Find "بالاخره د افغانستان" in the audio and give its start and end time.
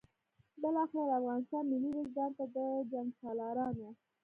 0.61-1.63